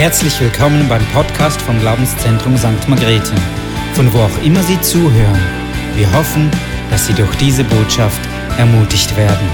[0.00, 2.88] Herzlich willkommen beim Podcast vom Glaubenszentrum St.
[2.88, 3.34] Margrethe,
[3.92, 5.38] von wo auch immer Sie zuhören.
[5.94, 6.50] Wir hoffen,
[6.90, 8.18] dass Sie durch diese Botschaft
[8.56, 9.46] ermutigt werden.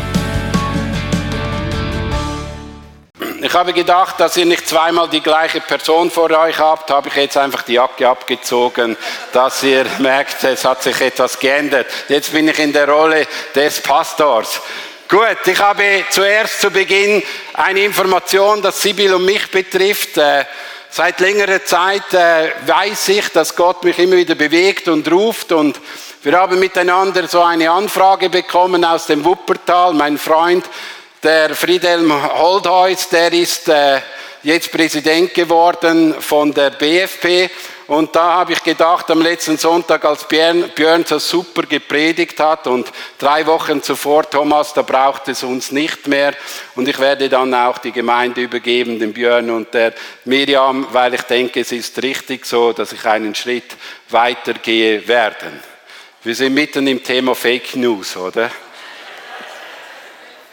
[3.42, 7.16] Ich habe gedacht, dass ihr nicht zweimal die gleiche Person vor euch habt, habe ich
[7.16, 8.96] jetzt einfach die Jacke abgezogen,
[9.32, 11.88] dass ihr merkt, es hat sich etwas geändert.
[12.08, 14.60] Jetzt bin ich in der Rolle des Pastors.
[15.08, 17.22] Gut, ich habe zuerst zu Beginn
[17.54, 20.18] eine Information, das Sibyl und mich betrifft.
[20.18, 20.44] Äh,
[20.90, 25.80] seit längerer Zeit äh, weiß ich, dass Gott mich immer wieder bewegt und ruft und
[26.24, 29.92] wir haben miteinander so eine Anfrage bekommen aus dem Wuppertal.
[29.92, 30.64] Mein Freund,
[31.22, 34.00] der Friedelm Holdheus, der ist äh,
[34.42, 37.48] jetzt Präsident geworden von der BFP
[37.86, 42.66] und da habe ich gedacht, am letzten Sonntag, als Björn, Björn so super gepredigt hat
[42.66, 46.34] und drei Wochen zuvor, Thomas, da braucht es uns nicht mehr.
[46.74, 49.94] Und ich werde dann auch die Gemeinde übergeben, dem Björn und der
[50.24, 53.76] Miriam, weil ich denke, es ist richtig so, dass ich einen Schritt
[54.10, 55.60] weitergehe werden.
[56.24, 58.50] Wir sind mitten im Thema Fake News, oder?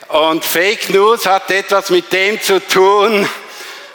[0.09, 3.27] Und Fake News hat etwas mit dem zu tun,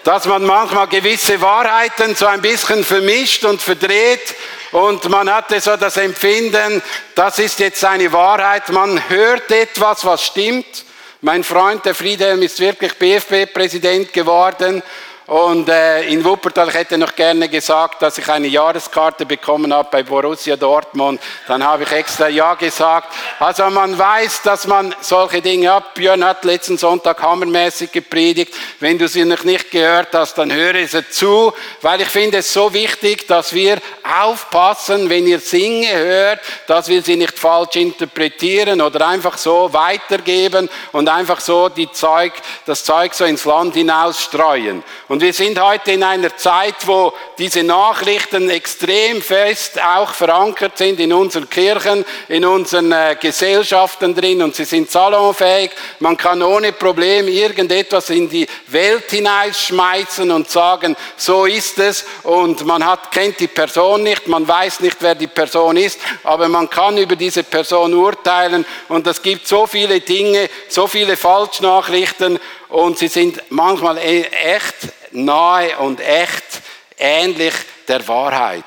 [0.04, 4.34] dass man manchmal gewisse Wahrheiten so ein bisschen vermischt und verdreht
[4.72, 6.82] und man hatte so das Empfinden,
[7.14, 10.84] das ist jetzt eine Wahrheit, man hört etwas, was stimmt.
[11.20, 14.82] Mein Freund, der Friedhelm, ist wirklich BFB-Präsident geworden
[15.28, 19.86] und äh, in Wuppertal, ich hätte noch gerne gesagt, dass ich eine Jahreskarte bekommen habe
[19.92, 21.20] bei Borussia Dortmund.
[21.46, 23.12] Dann habe ich extra Ja gesagt.
[23.38, 25.92] Also man weiß, dass man solche Dinge hat.
[25.92, 28.54] Björn hat letzten Sonntag hammermäßig gepredigt.
[28.80, 32.50] Wenn du sie noch nicht gehört hast, dann höre sie zu, weil ich finde es
[32.50, 33.82] so wichtig, dass wir
[34.22, 40.70] aufpassen, wenn ihr Singe hört, dass wir sie nicht falsch interpretieren oder einfach so weitergeben
[40.92, 42.32] und einfach so die Zeug,
[42.64, 44.82] das Zeug so ins Land hinausstreuen.
[45.06, 50.78] Und und wir sind heute in einer Zeit, wo diese Nachrichten extrem fest auch verankert
[50.78, 54.42] sind in unseren Kirchen, in unseren äh, Gesellschaften drin.
[54.42, 55.72] Und sie sind salonfähig.
[55.98, 62.04] Man kann ohne Problem irgendetwas in die Welt hineinschmeißen und sagen, so ist es.
[62.22, 66.48] Und man hat, kennt die Person nicht, man weiß nicht, wer die Person ist, aber
[66.48, 68.64] man kann über diese Person urteilen.
[68.88, 72.38] Und es gibt so viele Dinge, so viele Falschnachrichten.
[72.68, 74.76] Und sie sind manchmal e-, echt
[75.12, 76.62] nahe und echt
[76.98, 77.54] ähnlich
[77.86, 78.64] der Wahrheit.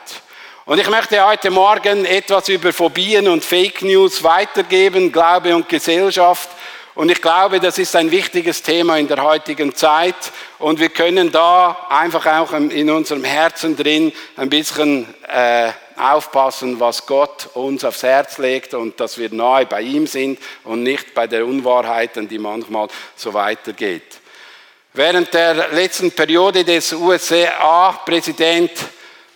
[0.65, 6.49] Und ich möchte heute Morgen etwas über Phobien und Fake News weitergeben, Glaube und Gesellschaft.
[6.93, 10.15] Und ich glaube, das ist ein wichtiges Thema in der heutigen Zeit.
[10.59, 17.05] Und wir können da einfach auch in unserem Herzen drin ein bisschen äh, aufpassen, was
[17.05, 21.27] Gott uns aufs Herz legt und dass wir nahe bei ihm sind und nicht bei
[21.27, 24.20] der Unwahrheit, die manchmal so weitergeht.
[24.93, 28.71] Während der letzten Periode des USA-Präsident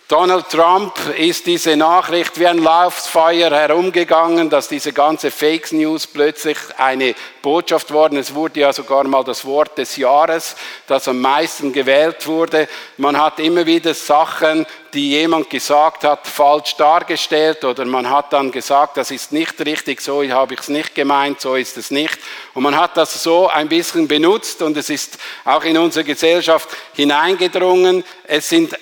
[0.08, 6.56] Donald Trump ist diese Nachricht wie ein Laufsfeuer herumgegangen, dass diese ganze Fake News plötzlich
[6.76, 8.16] eine Botschaft worden.
[8.16, 10.54] Es wurde ja sogar mal das Wort des Jahres,
[10.86, 12.68] das am meisten gewählt wurde.
[12.98, 18.52] Man hat immer wieder Sachen, die jemand gesagt hat, falsch dargestellt oder man hat dann
[18.52, 22.20] gesagt, das ist nicht richtig, so habe ich es nicht gemeint, so ist es nicht.
[22.54, 26.68] Und man hat das so ein bisschen benutzt und es ist auch in unsere Gesellschaft
[26.94, 28.04] hineingedrungen.
[28.22, 28.78] Es sind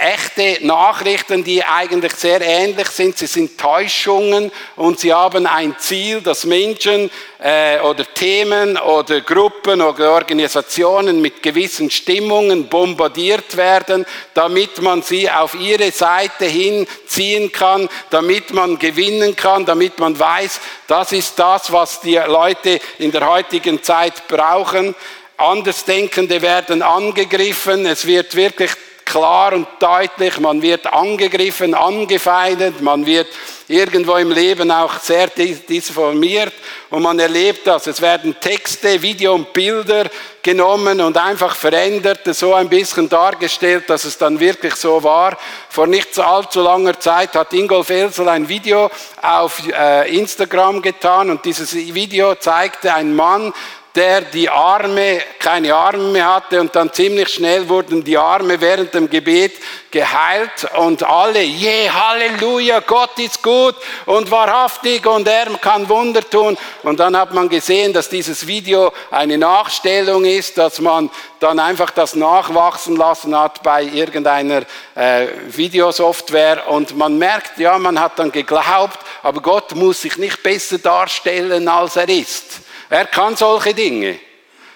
[0.00, 3.18] echte Nachrichten, die eigentlich sehr ähnlich sind.
[3.18, 9.82] Sie sind Täuschungen und sie haben ein Ziel, dass Menschen äh, oder Themen oder Gruppen
[9.82, 17.88] oder Organisationen mit gewissen Stimmungen bombardiert werden, damit man sie auf ihre Seite hinziehen kann,
[18.10, 23.28] damit man gewinnen kann, damit man weiß, das ist das, was die Leute in der
[23.28, 24.94] heutigen Zeit brauchen.
[25.36, 27.86] Andersdenkende werden angegriffen.
[27.86, 28.72] Es wird wirklich
[29.10, 33.26] klar und deutlich, man wird angegriffen, angefeindet, man wird
[33.66, 36.52] irgendwo im Leben auch sehr disformiert
[36.90, 37.86] und man erlebt das.
[37.86, 40.06] Es werden Texte, Video und Bilder
[40.42, 45.36] genommen und einfach verändert, so ein bisschen dargestellt, dass es dann wirklich so war.
[45.68, 48.90] Vor nicht allzu langer Zeit hat Ingolf Elsel ein Video
[49.22, 53.52] auf äh, Instagram getan und dieses Video zeigte einen Mann,
[54.00, 58.94] der die Arme, keine Arme mehr hatte und dann ziemlich schnell wurden die Arme während
[58.94, 59.52] dem Gebet
[59.90, 63.74] geheilt und alle, je, yeah, Halleluja, Gott ist gut
[64.06, 66.56] und wahrhaftig und er kann Wunder tun.
[66.82, 71.90] Und dann hat man gesehen, dass dieses Video eine Nachstellung ist, dass man dann einfach
[71.90, 74.62] das nachwachsen lassen hat bei irgendeiner
[74.94, 80.42] äh, Videosoftware und man merkt, ja, man hat dann geglaubt, aber Gott muss sich nicht
[80.42, 82.62] besser darstellen, als er ist.
[82.90, 84.18] Er kann solche Dinge.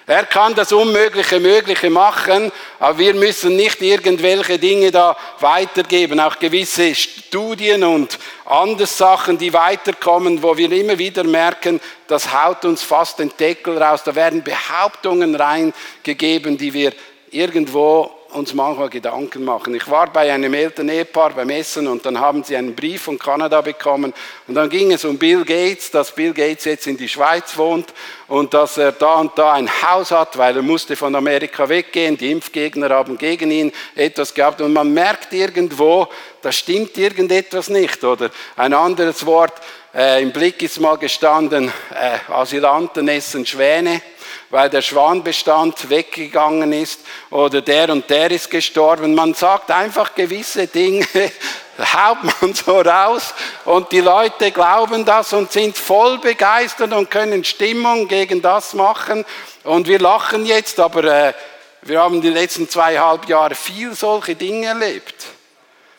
[0.07, 6.37] Er kann das Unmögliche Mögliche machen, aber wir müssen nicht irgendwelche Dinge da weitergeben, auch
[6.37, 12.83] gewisse Studien und andere Sachen, die weiterkommen, wo wir immer wieder merken, das haut uns
[12.83, 14.03] fast den Deckel raus.
[14.03, 16.93] Da werden Behauptungen reingegeben, die wir
[17.31, 19.73] irgendwo uns manchmal Gedanken machen.
[19.75, 23.17] Ich war bei einem älteren Ehepaar beim Essen und dann haben sie einen Brief von
[23.17, 24.13] Kanada bekommen
[24.47, 27.93] und dann ging es um Bill Gates, dass Bill Gates jetzt in die Schweiz wohnt
[28.27, 32.17] und dass er da und da ein Haus hat, weil er musste von Amerika weggehen.
[32.17, 36.07] Die Impfgegner haben gegen ihn etwas gehabt und man merkt irgendwo,
[36.41, 39.53] da stimmt irgendetwas nicht oder ein anderes Wort,
[39.95, 44.01] äh, im Blick ist mal gestanden, äh, Asylanten essen Schwäne
[44.49, 49.15] weil der Schwanbestand weggegangen ist oder der und der ist gestorben.
[49.15, 51.05] Man sagt einfach gewisse Dinge,
[51.79, 53.33] haut man so raus
[53.65, 59.25] und die Leute glauben das und sind voll begeistert und können Stimmung gegen das machen.
[59.63, 61.33] Und wir lachen jetzt, aber äh,
[61.81, 65.34] wir haben die letzten zweieinhalb Jahre viel solche Dinge erlebt.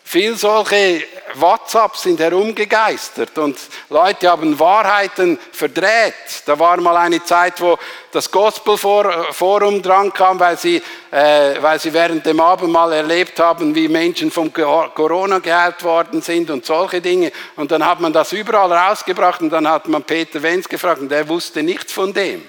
[0.09, 1.03] Viel solche
[1.35, 3.59] WhatsApps sind herumgegeistert und
[3.91, 6.15] Leute haben Wahrheiten verdreht.
[6.47, 7.77] Da war mal eine Zeit, wo
[8.13, 10.81] das Gospelforum dran kam, weil sie,
[11.11, 16.51] äh, weil sie während dem Abendmahl erlebt haben, wie Menschen vom Corona geheilt worden sind
[16.51, 17.33] und solche Dinge.
[17.57, 21.09] Und dann hat man das überall rausgebracht und dann hat man Peter Wenz gefragt und
[21.09, 22.49] der wusste nichts von dem.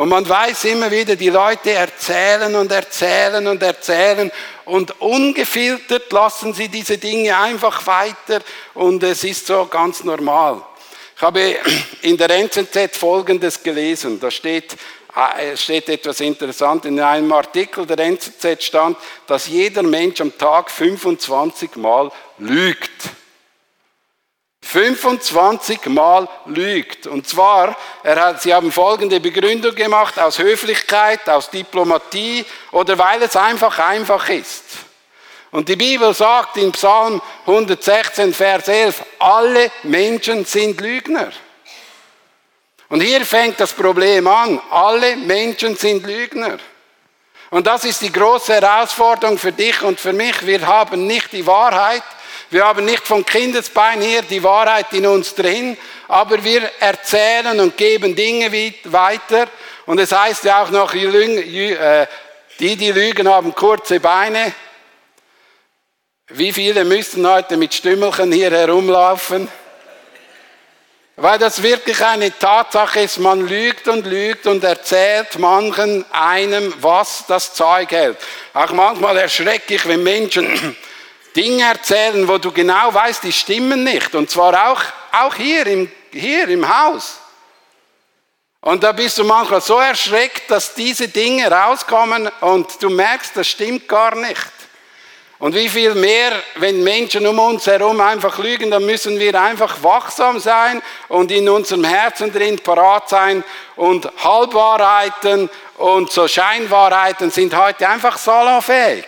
[0.00, 4.32] Und man weiß immer wieder, die Leute erzählen und erzählen und erzählen
[4.64, 8.40] und ungefiltert lassen sie diese Dinge einfach weiter
[8.72, 10.62] und es ist so ganz normal.
[11.14, 11.54] Ich habe
[12.00, 14.18] in der NZZ Folgendes gelesen.
[14.18, 14.74] Da steht,
[15.14, 16.86] äh, steht etwas interessant.
[16.86, 23.19] In einem Artikel der NZZ stand, dass jeder Mensch am Tag 25 Mal lügt.
[24.70, 27.08] 25 Mal lügt.
[27.08, 33.20] Und zwar, er hat, sie haben folgende Begründung gemacht, aus Höflichkeit, aus Diplomatie oder weil
[33.22, 34.64] es einfach einfach ist.
[35.50, 41.32] Und die Bibel sagt in Psalm 116, Vers 11, alle Menschen sind Lügner.
[42.88, 44.60] Und hier fängt das Problem an.
[44.70, 46.58] Alle Menschen sind Lügner.
[47.50, 50.46] Und das ist die große Herausforderung für dich und für mich.
[50.46, 52.04] Wir haben nicht die Wahrheit,
[52.50, 55.76] wir haben nicht von Kindesbein her die Wahrheit in uns drin,
[56.08, 58.50] aber wir erzählen und geben Dinge
[58.84, 59.46] weiter.
[59.86, 62.06] Und es heißt ja auch noch, äh,
[62.58, 64.52] die, die lügen, haben kurze Beine.
[66.28, 69.48] Wie viele müssen heute mit Stümmelchen hier herumlaufen?
[71.16, 77.24] Weil das wirklich eine Tatsache ist, man lügt und lügt und erzählt manchen einem, was
[77.28, 78.16] das Zeug hält.
[78.54, 80.76] Auch manchmal erschrecke ich, wenn Menschen
[81.34, 84.14] Dinge erzählen, wo du genau weißt, die stimmen nicht.
[84.14, 84.82] Und zwar auch,
[85.12, 87.18] auch hier, im, hier im Haus.
[88.62, 93.48] Und da bist du manchmal so erschreckt, dass diese Dinge rauskommen und du merkst, das
[93.48, 94.50] stimmt gar nicht.
[95.38, 99.82] Und wie viel mehr, wenn Menschen um uns herum einfach lügen, dann müssen wir einfach
[99.82, 103.42] wachsam sein und in unserem Herzen drin parat sein.
[103.76, 105.48] Und Halbwahrheiten
[105.78, 109.06] und so Scheinwahrheiten sind heute einfach salonfähig.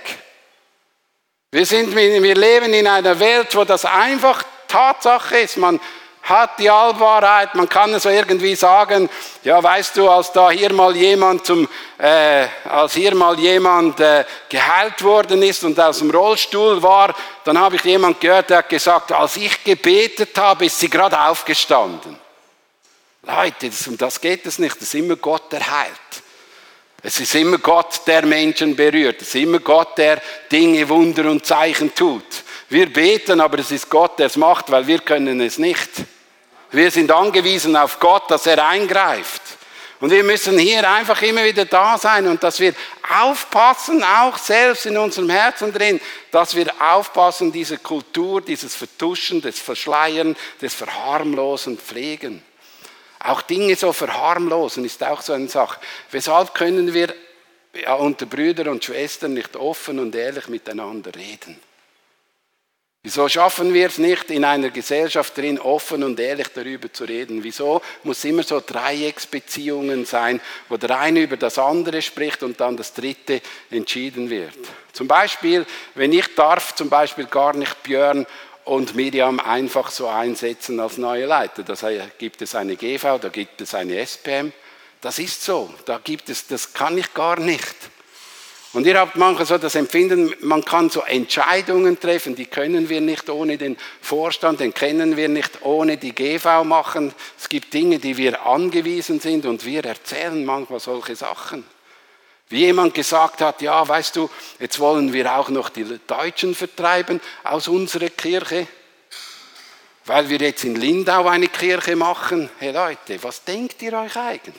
[1.62, 5.56] Wir, sind, wir leben in einer Welt, wo das einfach Tatsache ist.
[5.58, 5.78] Man
[6.24, 9.08] hat die Allwahrheit, man kann es so irgendwie sagen,
[9.44, 11.68] ja, weißt du, als da hier mal jemand zum,
[11.98, 17.56] äh, als hier mal jemand äh, geheilt worden ist und aus dem Rollstuhl war, dann
[17.56, 22.18] habe ich jemand gehört, der hat gesagt, als ich gebetet habe, ist sie gerade aufgestanden.
[23.22, 26.21] Leute, das, um das geht es nicht, das ist immer Gott, der heilt.
[27.02, 29.20] Es ist immer Gott, der Menschen berührt.
[29.22, 32.24] Es ist immer Gott, der Dinge, Wunder und Zeichen tut.
[32.68, 35.90] Wir beten, aber es ist Gott, der es macht, weil wir können es nicht.
[36.70, 39.42] Wir sind angewiesen auf Gott, dass er eingreift.
[40.00, 42.74] Und wir müssen hier einfach immer wieder da sein und dass wir
[43.20, 46.00] aufpassen, auch selbst in unserem Herzen drin,
[46.32, 52.42] dass wir aufpassen, diese Kultur, dieses Vertuschen, das Verschleiern, das Verharmlosen pflegen.
[53.24, 55.80] Auch Dinge so verharmlosen ist auch so eine Sache.
[56.10, 57.14] Weshalb können wir
[57.98, 61.58] unter Brüdern und Schwestern nicht offen und ehrlich miteinander reden?
[63.04, 67.42] Wieso schaffen wir es nicht, in einer Gesellschaft drin offen und ehrlich darüber zu reden?
[67.42, 72.76] Wieso muss immer so Dreiecksbeziehungen sein, wo der eine über das andere spricht und dann
[72.76, 73.40] das dritte
[73.72, 74.56] entschieden wird?
[74.92, 78.24] Zum Beispiel, wenn ich darf, zum Beispiel gar nicht Björn
[78.64, 81.62] und Miriam einfach so einsetzen als neue Leiter.
[81.62, 81.74] Da
[82.18, 84.52] gibt es eine GV, da gibt es eine SPM.
[85.00, 85.72] Das ist so.
[85.84, 87.74] Da gibt es, das kann ich gar nicht.
[88.72, 93.02] Und ihr habt manchmal so das Empfinden, man kann so Entscheidungen treffen, die können wir
[93.02, 97.12] nicht ohne den Vorstand, den kennen wir nicht ohne die GV machen.
[97.38, 101.64] Es gibt Dinge, die wir angewiesen sind und wir erzählen manchmal solche Sachen.
[102.52, 104.28] Wie jemand gesagt hat, ja, weißt du,
[104.58, 108.66] jetzt wollen wir auch noch die Deutschen vertreiben aus unserer Kirche,
[110.04, 112.50] weil wir jetzt in Lindau eine Kirche machen.
[112.58, 114.54] Hey Leute, was denkt ihr euch eigentlich?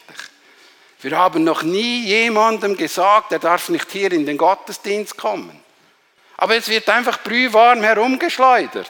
[1.02, 5.64] Wir haben noch nie jemandem gesagt, er darf nicht hier in den Gottesdienst kommen.
[6.38, 8.90] Aber es wird einfach brühwarm herumgeschleudert.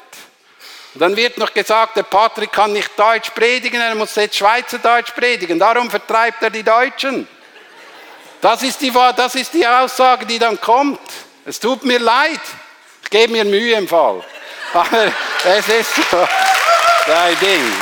[0.94, 5.12] Und dann wird noch gesagt, der Patrick kann nicht Deutsch predigen, er muss jetzt Schweizerdeutsch
[5.12, 5.60] predigen.
[5.60, 7.28] Darum vertreibt er die Deutschen.
[8.44, 11.00] Das ist die, das ist die Aussage, die dann kommt.
[11.46, 12.42] Es tut mir leid.
[13.02, 14.22] Ich gebe mir Mühe im Fall.
[14.74, 15.14] Aber
[15.46, 16.28] es ist so
[17.08, 17.74] dein Ding.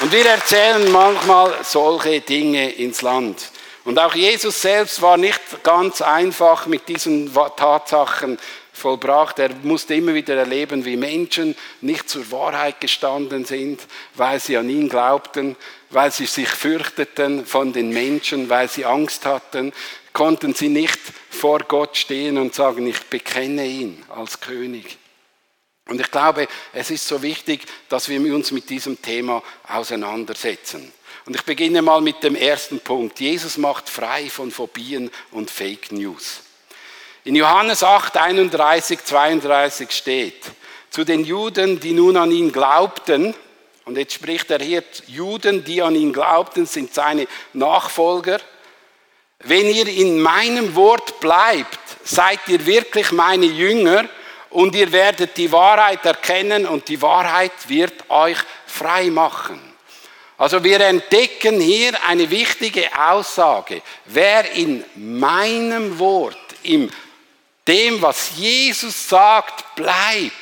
[0.00, 3.50] Und wir erzählen manchmal solche Dinge ins Land.
[3.84, 8.38] Und auch Jesus selbst war nicht ganz einfach mit diesen Tatsachen
[8.76, 9.38] vollbracht.
[9.38, 13.80] Er musste immer wieder erleben, wie Menschen nicht zur Wahrheit gestanden sind,
[14.14, 15.56] weil sie an ihn glaubten,
[15.90, 19.72] weil sie sich fürchteten von den Menschen, weil sie Angst hatten,
[20.12, 20.98] konnten sie nicht
[21.30, 24.98] vor Gott stehen und sagen, ich bekenne ihn als König.
[25.88, 30.92] Und ich glaube, es ist so wichtig, dass wir uns mit diesem Thema auseinandersetzen.
[31.26, 33.20] Und ich beginne mal mit dem ersten Punkt.
[33.20, 36.42] Jesus macht frei von Phobien und Fake News.
[37.26, 40.44] In Johannes 8, 31, 32 steht,
[40.90, 43.34] zu den Juden, die nun an ihn glaubten,
[43.84, 48.38] und jetzt spricht er hier, Juden, die an ihn glaubten, sind seine Nachfolger.
[49.40, 54.04] Wenn ihr in meinem Wort bleibt, seid ihr wirklich meine Jünger
[54.50, 59.60] und ihr werdet die Wahrheit erkennen und die Wahrheit wird euch frei machen.
[60.38, 63.82] Also wir entdecken hier eine wichtige Aussage.
[64.04, 66.88] Wer in meinem Wort, in
[67.66, 70.32] dem, was Jesus sagt, bleibt,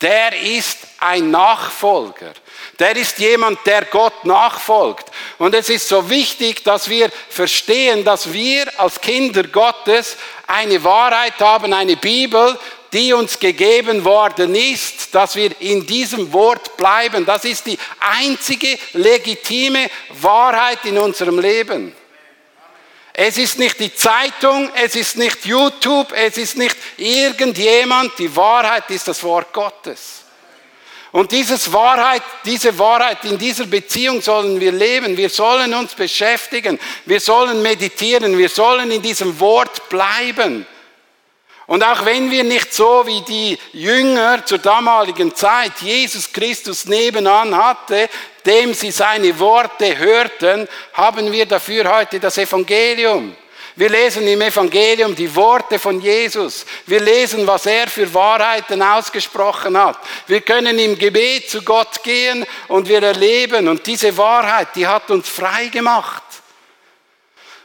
[0.00, 2.32] der ist ein Nachfolger.
[2.78, 5.10] Der ist jemand, der Gott nachfolgt.
[5.38, 11.38] Und es ist so wichtig, dass wir verstehen, dass wir als Kinder Gottes eine Wahrheit
[11.38, 12.58] haben, eine Bibel,
[12.92, 17.26] die uns gegeben worden ist, dass wir in diesem Wort bleiben.
[17.26, 19.90] Das ist die einzige legitime
[20.20, 21.94] Wahrheit in unserem Leben.
[23.12, 28.18] Es ist nicht die Zeitung, es ist nicht YouTube, es ist nicht irgendjemand.
[28.18, 30.20] Die Wahrheit ist das Wort Gottes.
[31.12, 35.16] Und dieses Wahrheit, diese Wahrheit, in dieser Beziehung sollen wir leben.
[35.16, 36.78] Wir sollen uns beschäftigen.
[37.04, 38.38] Wir sollen meditieren.
[38.38, 40.66] Wir sollen in diesem Wort bleiben.
[41.70, 47.54] Und auch wenn wir nicht so wie die Jünger zur damaligen Zeit Jesus Christus nebenan
[47.56, 48.08] hatte,
[48.44, 53.36] dem sie seine Worte hörten, haben wir dafür heute das Evangelium.
[53.76, 56.66] Wir lesen im Evangelium die Worte von Jesus.
[56.86, 59.98] Wir lesen, was er für Wahrheiten ausgesprochen hat.
[60.26, 63.68] Wir können im Gebet zu Gott gehen und wir erleben.
[63.68, 66.24] Und diese Wahrheit, die hat uns frei gemacht.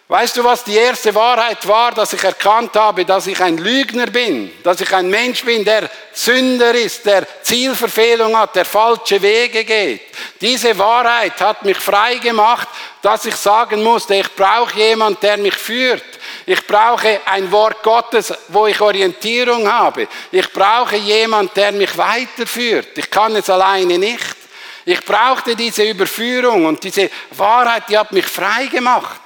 [0.08, 4.06] Weißt du, was die erste Wahrheit war, dass ich erkannt habe, dass ich ein Lügner
[4.06, 9.64] bin, dass ich ein Mensch bin, der Sünder ist, der Zielverfehlung hat, der falsche Wege
[9.64, 10.02] geht.
[10.40, 12.68] Diese Wahrheit hat mich frei gemacht,
[13.02, 16.04] dass ich sagen musste, ich brauche jemand, der mich führt.
[16.46, 20.08] Ich brauche ein Wort Gottes, wo ich Orientierung habe.
[20.32, 22.96] Ich brauche jemand, der mich weiterführt.
[22.96, 24.36] Ich kann es alleine nicht.
[24.86, 29.25] Ich brauchte diese Überführung und diese Wahrheit, die hat mich frei gemacht.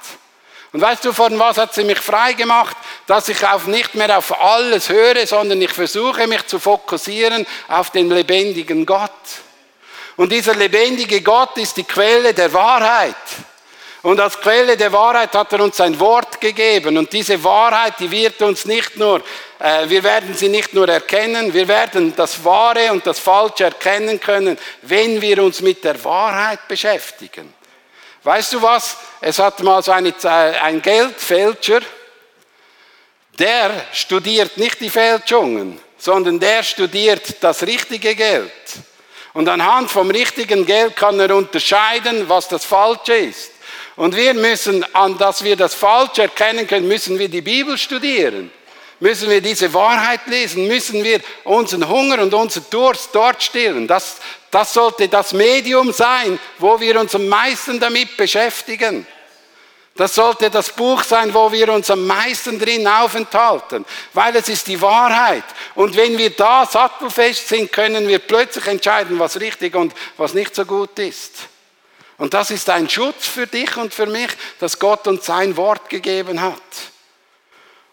[0.72, 2.76] Und weißt du, von was hat sie mich frei gemacht?
[3.06, 7.90] Dass ich auf nicht mehr auf alles höre, sondern ich versuche mich zu fokussieren auf
[7.90, 9.10] den lebendigen Gott.
[10.16, 13.16] Und dieser lebendige Gott ist die Quelle der Wahrheit.
[14.02, 16.96] Und als Quelle der Wahrheit hat er uns sein Wort gegeben.
[16.96, 19.22] Und diese Wahrheit, die wird uns nicht nur,
[19.58, 24.18] äh, wir werden sie nicht nur erkennen, wir werden das Wahre und das Falsche erkennen
[24.18, 27.52] können, wenn wir uns mit der Wahrheit beschäftigen.
[28.22, 28.96] Weißt du was?
[29.20, 30.14] Es hat mal so eine,
[30.62, 31.80] ein Geldfälscher,
[33.38, 38.52] der studiert nicht die Fälschungen, sondern der studiert das richtige Geld.
[39.32, 43.52] Und anhand vom richtigen Geld kann er unterscheiden, was das Falsche ist.
[43.96, 48.50] Und wir müssen, an dass wir das Falsche erkennen können, müssen wir die Bibel studieren.
[49.00, 53.88] Müssen wir diese Wahrheit lesen, müssen wir unseren Hunger und unseren Durst dort stillen.
[53.88, 54.16] Das,
[54.50, 59.06] das sollte das Medium sein, wo wir uns am meisten damit beschäftigen.
[59.96, 64.66] Das sollte das Buch sein, wo wir uns am meisten drin aufenthalten, weil es ist
[64.66, 65.44] die Wahrheit.
[65.74, 70.54] Und wenn wir da sattelfest sind, können wir plötzlich entscheiden, was richtig und was nicht
[70.54, 71.32] so gut ist.
[72.18, 75.88] Und das ist ein Schutz für dich und für mich, dass Gott uns sein Wort
[75.88, 76.89] gegeben hat.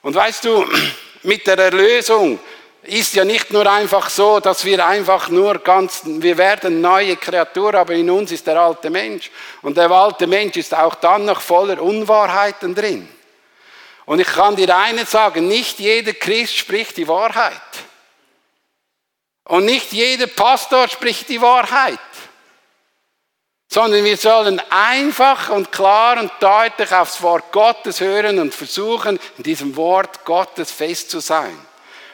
[0.07, 0.65] Und weißt du,
[1.23, 2.39] mit der Erlösung
[2.83, 7.73] ist ja nicht nur einfach so, dass wir einfach nur ganz, wir werden neue Kreatur,
[7.73, 9.29] aber in uns ist der alte Mensch.
[9.61, 13.09] Und der alte Mensch ist auch dann noch voller Unwahrheiten drin.
[14.05, 17.51] Und ich kann dir eines sagen, nicht jeder Christ spricht die Wahrheit.
[19.43, 21.99] Und nicht jeder Pastor spricht die Wahrheit
[23.69, 29.43] sondern wir sollen einfach und klar und deutlich aufs Wort Gottes hören und versuchen, in
[29.43, 31.57] diesem Wort Gottes fest zu sein.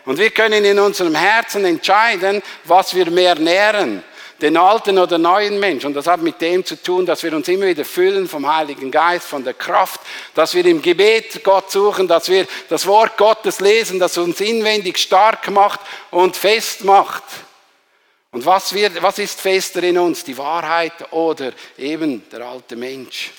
[0.05, 4.03] Und wir können in unserem Herzen entscheiden, was wir mehr nähren,
[4.41, 5.85] den alten oder neuen Mensch.
[5.85, 8.91] Und das hat mit dem zu tun, dass wir uns immer wieder füllen vom Heiligen
[8.91, 10.01] Geist, von der Kraft,
[10.33, 14.97] dass wir im Gebet Gott suchen, dass wir das Wort Gottes lesen, das uns inwendig
[14.97, 15.79] stark macht
[16.11, 17.23] und fest macht.
[18.33, 23.31] Und was, wird, was ist fester in uns, die Wahrheit oder eben der alte Mensch?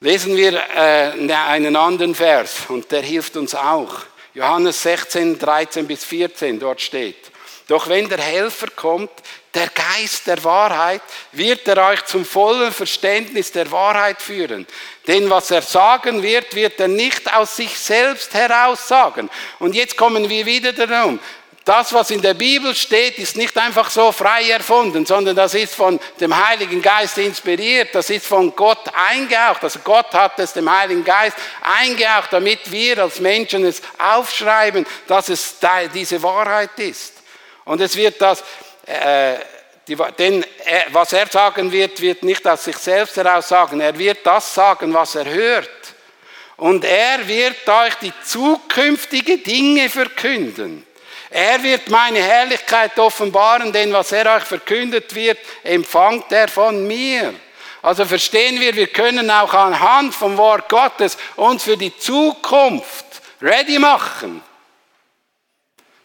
[0.00, 3.94] Lesen wir äh, einen anderen Vers und der hilft uns auch.
[4.34, 7.30] Johannes 16, 13 bis 14, dort steht.
[7.68, 9.10] Doch wenn der Helfer kommt,
[9.54, 14.66] der Geist der Wahrheit, wird er euch zum vollen Verständnis der Wahrheit führen.
[15.06, 19.30] Denn was er sagen wird, wird er nicht aus sich selbst heraus sagen.
[19.60, 21.20] Und jetzt kommen wir wieder darum.
[21.66, 25.74] Das, was in der Bibel steht, ist nicht einfach so frei erfunden, sondern das ist
[25.74, 29.64] von dem Heiligen Geist inspiriert, das ist von Gott eingehaucht.
[29.64, 31.36] Also Gott hat es dem Heiligen Geist
[31.80, 35.56] eingehaucht, damit wir als Menschen es aufschreiben, dass es
[35.92, 37.14] diese Wahrheit ist.
[37.64, 38.44] Und es wird das,
[38.86, 39.34] äh,
[39.88, 43.80] die, denn er, was er sagen wird, wird nicht aus sich selbst heraus sagen.
[43.80, 45.68] Er wird das sagen, was er hört.
[46.58, 50.86] Und er wird euch die zukünftigen Dinge verkünden.
[51.30, 57.34] Er wird meine Herrlichkeit offenbaren, denn was er euch verkündet wird, empfangt er von mir.
[57.82, 63.04] Also verstehen wir, wir können auch anhand vom Wort Gottes uns für die Zukunft
[63.40, 64.42] ready machen.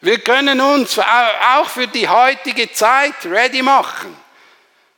[0.01, 4.17] Wir können uns auch für die heutige Zeit ready machen.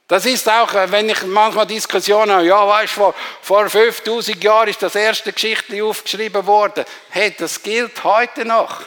[0.08, 4.70] Das ist auch, wenn ich manchmal Diskussionen habe, ja, weißt du, vor, vor 5000 Jahren
[4.70, 6.86] ist das erste Geschichte aufgeschrieben worden.
[7.10, 8.82] Hey, das gilt heute noch.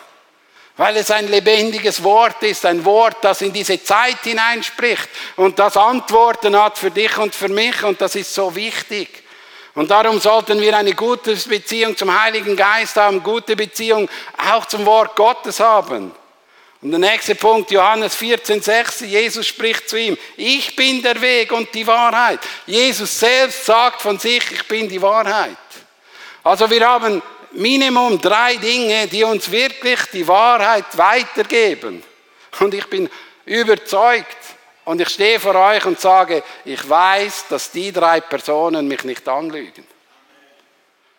[0.76, 5.76] Weil es ein lebendiges Wort ist, ein Wort, das in diese Zeit hineinspricht und das
[5.76, 9.22] Antworten hat für dich und für mich und das ist so wichtig.
[9.74, 14.08] Und darum sollten wir eine gute Beziehung zum Heiligen Geist haben, gute Beziehung
[14.50, 16.12] auch zum Wort Gottes haben.
[16.82, 21.52] Und der nächste Punkt, Johannes 14, 6, Jesus spricht zu ihm, ich bin der Weg
[21.52, 22.40] und die Wahrheit.
[22.66, 25.56] Jesus selbst sagt von sich, ich bin die Wahrheit.
[26.44, 27.20] Also wir haben
[27.56, 32.02] Minimum drei Dinge, die uns wirklich die Wahrheit weitergeben.
[32.60, 33.08] Und ich bin
[33.46, 34.36] überzeugt
[34.84, 39.26] und ich stehe vor euch und sage, ich weiß, dass die drei Personen mich nicht
[39.26, 39.86] anlügen.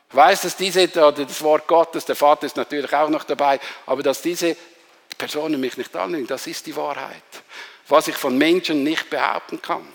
[0.10, 3.60] Ich weiß, dass diese, oder das Wort Gottes, der Vater ist natürlich auch noch dabei,
[3.86, 4.56] aber dass diese
[5.18, 7.24] Personen mich nicht anlügen, das ist die Wahrheit.
[7.88, 9.88] Was ich von Menschen nicht behaupten kann.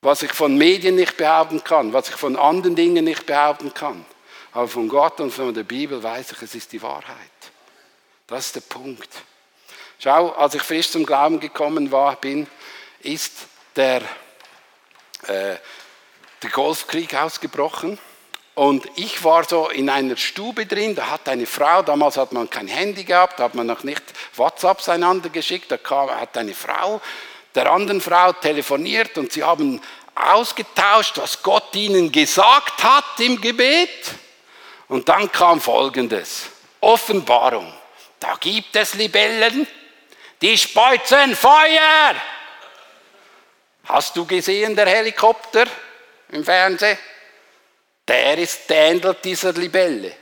[0.00, 4.04] Was ich von Medien nicht behaupten kann, was ich von anderen Dingen nicht behaupten kann.
[4.54, 7.16] Aber von Gott und von der Bibel weiß ich, es ist die Wahrheit.
[8.26, 9.10] Das ist der Punkt.
[9.98, 12.46] Schau, als ich frisch zum Glauben gekommen war, bin,
[13.00, 13.32] ist
[13.76, 14.02] der,
[15.26, 15.56] äh,
[16.42, 17.98] der Golfkrieg ausgebrochen.
[18.54, 22.48] Und ich war so in einer Stube drin, da hat eine Frau, damals hat man
[22.48, 24.02] kein Handy gehabt, da hat man noch nicht
[24.36, 27.00] WhatsApps einander geschickt, da kam, hat eine Frau
[27.54, 29.80] der anderen Frau telefoniert und sie haben
[30.14, 34.14] ausgetauscht, was Gott ihnen gesagt hat im Gebet.
[34.88, 36.50] Und dann kam Folgendes.
[36.80, 37.72] Offenbarung.
[38.20, 39.66] Da gibt es Libellen,
[40.40, 42.14] die speuzen Feuer.
[43.84, 45.66] Hast du gesehen, der Helikopter
[46.30, 46.98] im Fernsehen?
[48.06, 50.14] Der ist der ähnelt dieser Libelle.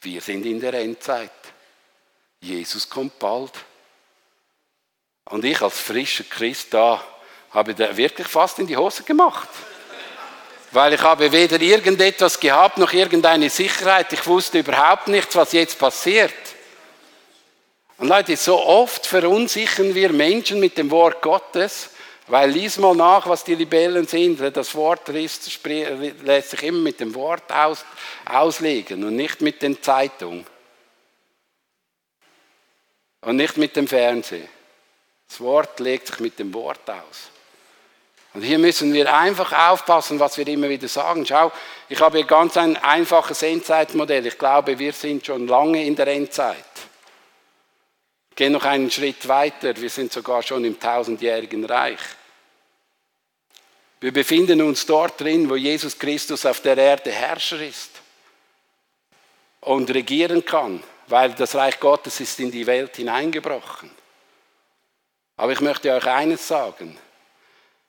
[0.00, 1.30] Wir sind in der Endzeit.
[2.40, 3.52] Jesus kommt bald.
[5.24, 7.02] Und ich als frischer Christ da
[7.50, 9.48] habe da wirklich fast in die Hose gemacht
[10.74, 14.12] weil ich habe weder irgendetwas gehabt noch irgendeine Sicherheit.
[14.12, 16.34] Ich wusste überhaupt nichts, was jetzt passiert.
[17.96, 21.90] Und Leute, so oft verunsichern wir Menschen mit dem Wort Gottes,
[22.26, 24.40] weil lies mal nach, was die Libellen sind.
[24.56, 27.84] Das Wort lässt sich immer mit dem Wort aus,
[28.24, 30.44] auslegen und nicht mit den Zeitungen.
[33.20, 34.48] Und nicht mit dem Fernsehen.
[35.28, 37.30] Das Wort legt sich mit dem Wort aus.
[38.34, 41.24] Und hier müssen wir einfach aufpassen, was wir immer wieder sagen.
[41.24, 41.52] Schau,
[41.88, 44.26] ich habe hier ganz ein einfaches Endzeitmodell.
[44.26, 46.64] Ich glaube, wir sind schon lange in der Endzeit.
[48.34, 49.76] Gehen noch einen Schritt weiter.
[49.76, 52.00] Wir sind sogar schon im tausendjährigen Reich.
[54.00, 57.90] Wir befinden uns dort drin, wo Jesus Christus auf der Erde Herrscher ist
[59.60, 63.90] und regieren kann, weil das Reich Gottes ist in die Welt hineingebrochen.
[65.36, 66.98] Aber ich möchte euch eines sagen.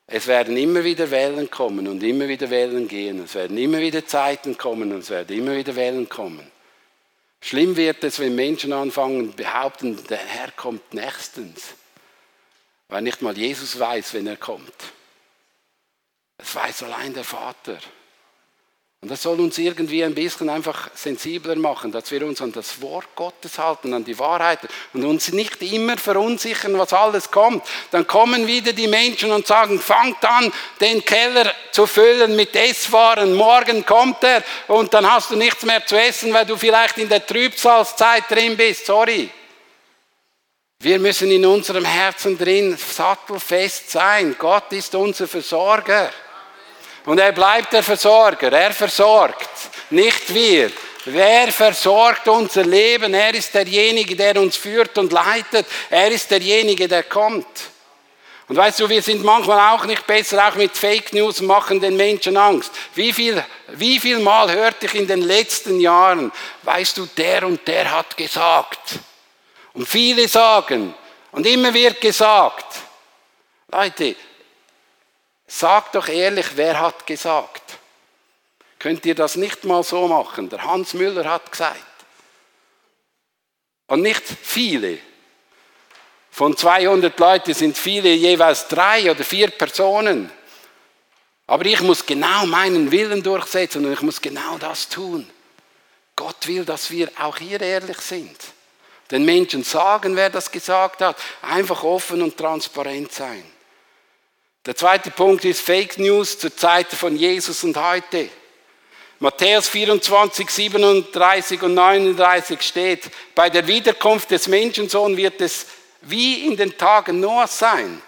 [0.08, 3.24] Es werden immer wieder Wellen kommen und immer wieder Wellen gehen.
[3.24, 6.50] Es werden immer wieder Zeiten kommen und es werden immer wieder Wellen kommen.
[7.40, 11.74] Schlimm wird es, wenn Menschen anfangen behaupten, der Herr kommt nächstens.
[12.88, 14.72] Weil nicht mal Jesus weiß, wenn er kommt.
[16.38, 17.78] Es weiß allein der Vater.
[19.02, 22.80] Und das soll uns irgendwie ein bisschen einfach sensibler machen, dass wir uns an das
[22.80, 24.60] Wort Gottes halten, an die Wahrheit
[24.94, 27.62] und uns nicht immer verunsichern, was alles kommt.
[27.90, 33.34] Dann kommen wieder die Menschen und sagen, fangt an, den Keller zu füllen mit Esswaren.
[33.34, 37.08] Morgen kommt er und dann hast du nichts mehr zu essen, weil du vielleicht in
[37.08, 38.86] der Trübsalzeit drin bist.
[38.86, 39.30] Sorry.
[40.80, 44.36] Wir müssen in unserem Herzen drin sattelfest sein.
[44.38, 46.10] Gott ist unser Versorger.
[47.06, 48.52] Und er bleibt der Versorger.
[48.52, 49.48] Er versorgt,
[49.90, 50.70] nicht wir.
[51.04, 53.14] Wer versorgt unser Leben?
[53.14, 55.66] Er ist derjenige, der uns führt und leitet.
[55.88, 57.46] Er ist derjenige, der kommt.
[58.48, 61.96] Und weißt du, wir sind manchmal auch nicht besser, auch mit Fake News machen den
[61.96, 62.72] Menschen Angst.
[62.94, 66.30] Wie viel, wie viel Mal hörte ich in den letzten Jahren,
[66.62, 68.98] weißt du, der und der hat gesagt.
[69.74, 70.94] Und viele sagen,
[71.32, 72.66] und immer wird gesagt,
[73.70, 74.14] Leute,
[75.46, 77.78] Sagt doch ehrlich, wer hat gesagt?
[78.78, 80.48] Könnt ihr das nicht mal so machen?
[80.48, 81.76] Der Hans Müller hat gesagt.
[83.86, 84.98] Und nicht viele.
[86.30, 90.30] Von 200 Leuten sind viele jeweils drei oder vier Personen.
[91.46, 95.30] Aber ich muss genau meinen Willen durchsetzen und ich muss genau das tun.
[96.16, 98.36] Gott will, dass wir auch hier ehrlich sind.
[99.10, 101.16] Den Menschen sagen, wer das gesagt hat.
[101.42, 103.44] Einfach offen und transparent sein.
[104.66, 108.28] Der zweite Punkt ist Fake News zur Zeit von Jesus und heute.
[109.20, 113.04] Matthäus 24, 37 und 39 steht,
[113.36, 115.66] bei der Wiederkunft des Menschensohn wird es
[116.00, 118.02] wie in den Tagen Noahs sein.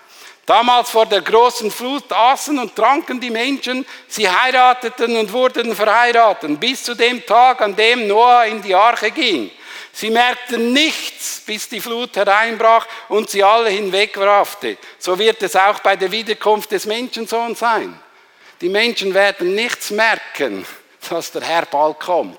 [0.46, 6.58] Damals vor der großen Flut aßen und tranken die Menschen, sie heirateten und wurden verheiratet,
[6.58, 9.52] bis zu dem Tag, an dem Noah in die Arche ging.
[9.98, 14.78] Sie merkten nichts, bis die Flut hereinbrach und sie alle hinwegwarfte.
[14.96, 17.98] So wird es auch bei der Wiederkunft des Menschensohns sein.
[18.60, 20.64] Die Menschen werden nichts merken,
[21.10, 22.38] dass der Herr bald kommt.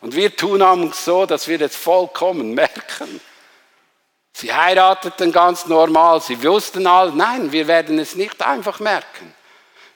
[0.00, 3.20] Und wir tun uns so, dass wir es vollkommen merken.
[4.32, 9.32] Sie heirateten ganz normal, sie wussten all, nein, wir werden es nicht einfach merken.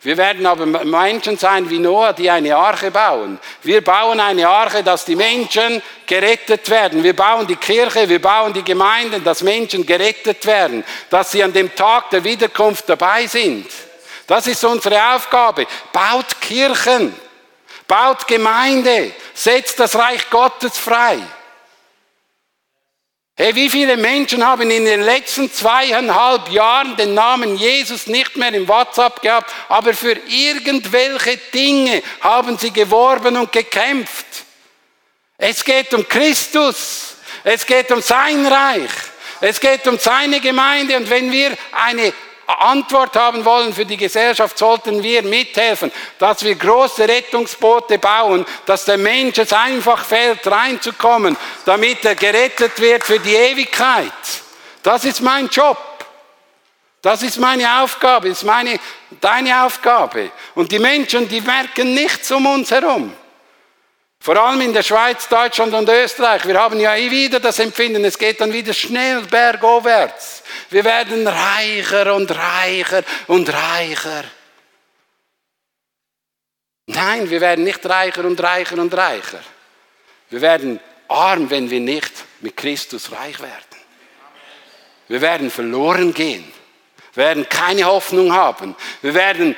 [0.03, 3.39] Wir werden aber Menschen sein wie Noah, die eine Arche bauen.
[3.63, 7.03] Wir bauen eine Arche, dass die Menschen gerettet werden.
[7.03, 11.53] Wir bauen die Kirche, wir bauen die Gemeinden, dass Menschen gerettet werden, dass sie an
[11.53, 13.67] dem Tag der Wiederkunft dabei sind.
[14.27, 15.67] Das ist unsere Aufgabe.
[15.93, 17.15] Baut Kirchen,
[17.87, 21.19] baut Gemeinde, setzt das Reich Gottes frei.
[23.43, 28.53] Hey, wie viele Menschen haben in den letzten zweieinhalb Jahren den Namen Jesus nicht mehr
[28.53, 34.27] im WhatsApp gehabt, aber für irgendwelche Dinge haben sie geworben und gekämpft.
[35.39, 37.17] Es geht um Christus.
[37.43, 38.91] Es geht um sein Reich.
[39.41, 40.99] Es geht um seine Gemeinde.
[40.99, 42.13] Und wenn wir eine
[42.59, 48.85] Antwort haben wollen für die Gesellschaft, sollten wir mithelfen, dass wir große Rettungsboote bauen, dass
[48.85, 54.13] der Mensch es einfach fällt, reinzukommen, damit er gerettet wird für die Ewigkeit.
[54.83, 55.79] Das ist mein Job.
[57.03, 58.79] Das ist meine Aufgabe, ist meine,
[59.21, 60.31] deine Aufgabe.
[60.55, 63.15] Und die Menschen, die merken nichts um uns herum.
[64.23, 66.47] Vor allem in der Schweiz, Deutschland und Österreich.
[66.47, 70.43] Wir haben ja eh wieder das Empfinden, es geht dann wieder schnell bergaufwärts.
[70.69, 74.25] Wir werden reicher und reicher und reicher.
[76.85, 79.41] Nein, wir werden nicht reicher und reicher und reicher.
[80.29, 83.55] Wir werden arm, wenn wir nicht mit Christus reich werden.
[85.09, 86.53] Wir werden verloren gehen.
[87.15, 88.77] Wir werden keine Hoffnung haben.
[89.01, 89.57] Wir werden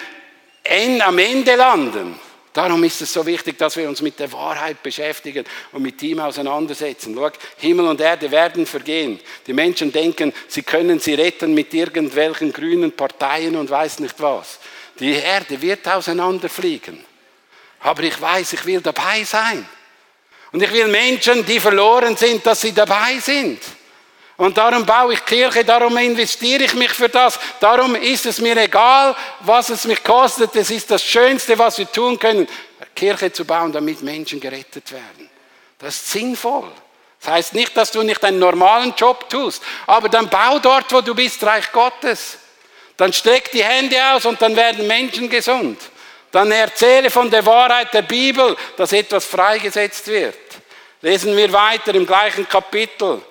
[1.01, 2.19] am Ende landen.
[2.53, 6.21] Darum ist es so wichtig, dass wir uns mit der Wahrheit beschäftigen und mit ihm
[6.21, 7.15] auseinandersetzen.
[7.15, 9.19] Schau, Himmel und Erde werden vergehen.
[9.47, 14.59] Die Menschen denken, sie können sie retten mit irgendwelchen grünen Parteien und weiß nicht was.
[15.01, 17.03] Die Erde wird auseinanderfliegen.
[17.81, 19.67] Aber ich weiß, ich will dabei sein.
[20.53, 23.61] Und ich will Menschen, die verloren sind, dass sie dabei sind.
[24.43, 28.57] Und darum baue ich Kirche, darum investiere ich mich für das, darum ist es mir
[28.57, 30.57] egal, was es mich kostet.
[30.57, 32.49] Es ist das Schönste, was wir tun können,
[32.93, 35.31] Kirche zu bauen, damit Menschen gerettet werden.
[35.79, 36.69] Das ist sinnvoll.
[37.21, 41.01] Das heißt nicht, dass du nicht einen normalen Job tust, aber dann bau dort, wo
[41.03, 42.39] du bist, Reich Gottes.
[42.97, 45.81] Dann streck die Hände aus und dann werden Menschen gesund.
[46.33, 50.37] Dann erzähle von der Wahrheit der Bibel, dass etwas freigesetzt wird.
[51.01, 53.23] Lesen wir weiter im gleichen Kapitel.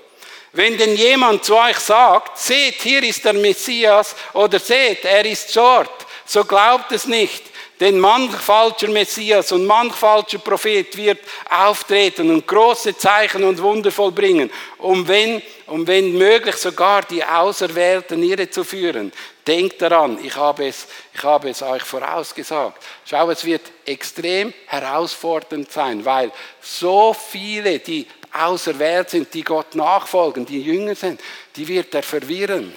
[0.53, 5.55] Wenn denn jemand zu euch sagt, seht, hier ist der Messias oder seht, er ist
[5.55, 7.43] dort, so glaubt es nicht.
[7.81, 11.17] Denn manch falscher Messias und manch falscher Prophet wird
[11.49, 18.21] auftreten und große Zeichen und Wunder vollbringen, um wenn, um wenn möglich sogar die Auserwählten
[18.21, 19.11] irre zu führen.
[19.47, 22.83] Denkt daran, ich habe, es, ich habe es euch vorausgesagt.
[23.03, 30.45] Schau, es wird extrem herausfordernd sein, weil so viele, die auserwählt sind, die Gott nachfolgen,
[30.45, 31.21] die Jünger sind,
[31.55, 32.73] die wird er verwirren.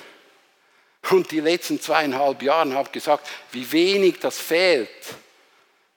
[1.11, 4.89] Und die letzten zweieinhalb Jahre habe gesagt, wie wenig das fehlt,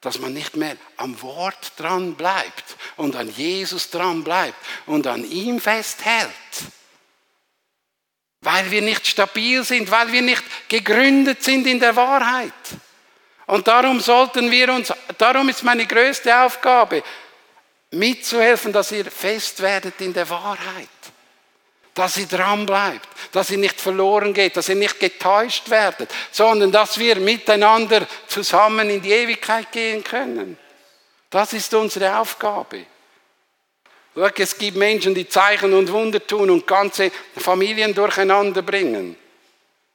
[0.02, 5.24] dass man nicht mehr am Wort dran bleibt und an Jesus dran bleibt und an
[5.24, 6.30] ihm festhält.
[8.42, 12.54] Weil wir nicht stabil sind, weil wir nicht gegründet sind in der Wahrheit.
[13.48, 17.02] Und darum sollten wir uns, darum ist meine größte Aufgabe,
[17.92, 20.90] mitzuhelfen, dass ihr fest werdet in der Wahrheit
[21.98, 26.72] dass ihr dran bleibt, dass ihr nicht verloren geht, dass ihr nicht getäuscht werdet, sondern
[26.72, 30.58] dass wir miteinander zusammen in die Ewigkeit gehen können.
[31.30, 32.86] Das ist unsere Aufgabe.
[34.36, 39.16] Es gibt Menschen, die Zeichen und Wunder tun und ganze Familien durcheinander bringen.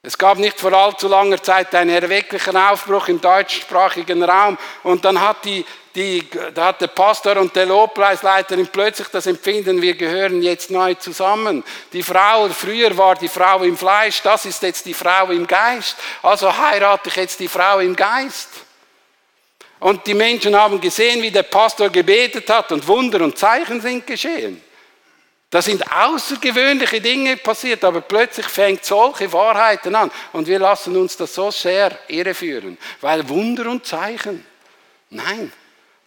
[0.05, 5.19] Es gab nicht vor allzu langer Zeit einen erwecklichen Aufbruch im deutschsprachigen Raum und dann
[5.19, 10.41] hat die die, da hat der Pastor und der Lobpreisleiterin plötzlich das Empfinden, wir gehören
[10.41, 11.63] jetzt neu zusammen.
[11.91, 15.95] Die Frau, früher war die Frau im Fleisch, das ist jetzt die Frau im Geist.
[16.23, 18.49] Also heirate ich jetzt die Frau im Geist.
[19.79, 24.07] Und die Menschen haben gesehen, wie der Pastor gebetet hat und Wunder und Zeichen sind
[24.07, 24.63] geschehen.
[25.53, 31.15] Da sind außergewöhnliche Dinge passiert, aber plötzlich fängt solche Wahrheiten an und wir lassen uns
[31.15, 34.43] das so sehr irreführen, weil Wunder und Zeichen.
[35.11, 35.53] Nein,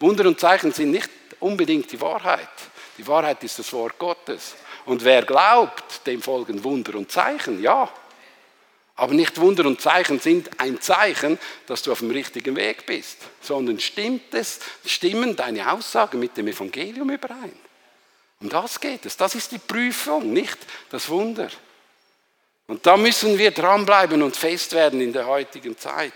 [0.01, 2.49] Wunder und Zeichen sind nicht unbedingt die Wahrheit.
[2.97, 4.55] Die Wahrheit ist das Wort Gottes.
[4.83, 7.89] Und wer glaubt, dem folgen Wunder und Zeichen, ja.
[8.97, 13.19] Aber nicht Wunder und Zeichen sind ein Zeichen, dass du auf dem richtigen Weg bist,
[13.39, 17.66] sondern stimmt es, stimmen deine Aussagen mit dem Evangelium überein.
[18.39, 19.17] Um das geht es.
[19.17, 20.57] Das ist die Prüfung, nicht
[20.89, 21.49] das Wunder.
[22.67, 26.13] Und da müssen wir dranbleiben und fest werden in der heutigen Zeit.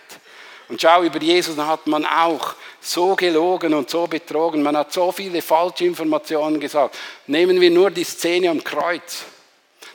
[0.67, 4.61] Und schau, über Jesus hat man auch so gelogen und so betrogen.
[4.63, 6.97] Man hat so viele falsche Informationen gesagt.
[7.27, 9.25] Nehmen wir nur die Szene am Kreuz.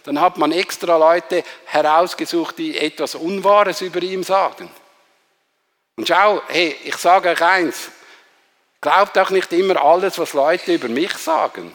[0.05, 4.71] Dann hat man extra Leute herausgesucht, die etwas Unwahres über ihn sagen.
[5.97, 7.91] Und schau, hey, ich sage euch eins.
[8.81, 11.75] Glaubt auch nicht immer alles, was Leute über mich sagen.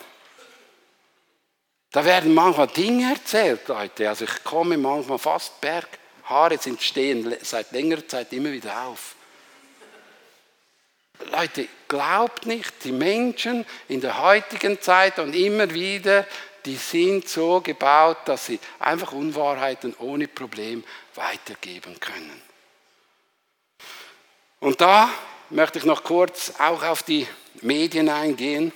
[1.91, 4.07] Da werden manchmal Dinge erzählt, Leute.
[4.07, 5.87] Also ich komme manchmal fast berg
[6.31, 9.15] Haare sind stehen seit längerer Zeit immer wieder auf.
[11.29, 16.25] Leute, glaubt nicht, die Menschen in der heutigen Zeit und immer wieder,
[16.65, 20.83] die sind so gebaut, dass sie einfach Unwahrheiten ohne Problem
[21.15, 22.41] weitergeben können.
[24.59, 25.09] Und da
[25.49, 27.27] möchte ich noch kurz auch auf die
[27.61, 28.71] Medien eingehen,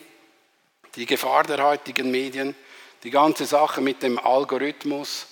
[0.95, 2.55] die Gefahr der heutigen Medien,
[3.05, 5.27] die ganze Sache mit dem Algorithmus.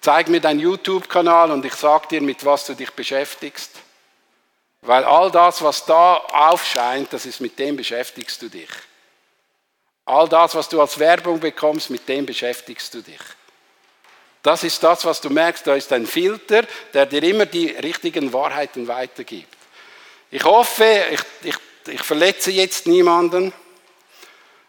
[0.00, 3.70] Zeig mir deinen YouTube-Kanal und ich sag dir, mit was du dich beschäftigst.
[4.80, 8.70] Weil all das, was da aufscheint, das ist mit dem beschäftigst du dich.
[10.06, 13.20] All das, was du als Werbung bekommst, mit dem beschäftigst du dich.
[14.42, 18.32] Das ist das, was du merkst, da ist ein Filter, der dir immer die richtigen
[18.32, 19.56] Wahrheiten weitergibt.
[20.30, 23.52] Ich hoffe, ich, ich, ich verletze jetzt niemanden,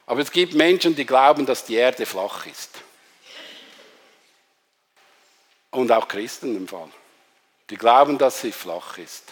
[0.05, 2.71] aber es gibt Menschen, die glauben, dass die Erde flach ist.
[5.71, 6.89] Und auch Christen im Fall.
[7.69, 9.23] Die glauben, dass sie flach ist.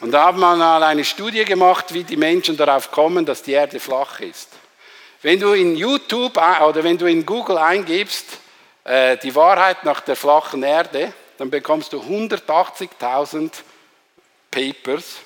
[0.00, 3.52] Und da hat man mal eine Studie gemacht, wie die Menschen darauf kommen, dass die
[3.52, 4.48] Erde flach ist.
[5.22, 8.38] Wenn du in YouTube oder wenn du in Google eingibst,
[8.84, 13.50] äh, die Wahrheit nach der flachen Erde, dann bekommst du 180.000
[14.50, 15.16] Papers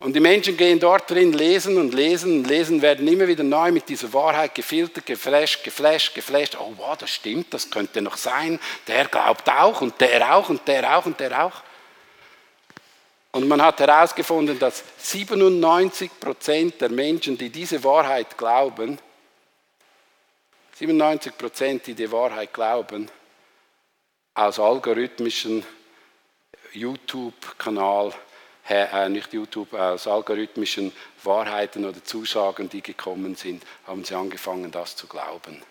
[0.00, 3.72] und die Menschen gehen dort drin, lesen und lesen und lesen, werden immer wieder neu
[3.72, 6.56] mit dieser Wahrheit gefiltert, geflasht, geflasht, geflasht.
[6.60, 8.60] Oh, wow, das stimmt, das könnte noch sein.
[8.86, 11.64] Der glaubt auch und der auch und der auch und der auch.
[13.32, 18.98] Und man hat herausgefunden, dass 97 Prozent der Menschen, die diese Wahrheit glauben,
[20.74, 23.10] 97 Prozent, die die Wahrheit glauben,
[24.34, 25.66] aus algorithmischen
[26.72, 28.14] YouTube-Kanal
[29.08, 30.92] nicht YouTube, aus algorithmischen
[31.24, 35.62] Wahrheiten oder Zusagen, die gekommen sind, haben sie angefangen, das zu glauben.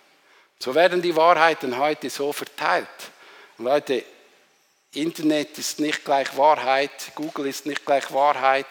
[0.59, 2.87] So werden die Wahrheiten heute so verteilt.
[3.57, 4.03] Und Leute,
[4.93, 8.65] Internet ist nicht gleich Wahrheit, Google ist nicht gleich Wahrheit.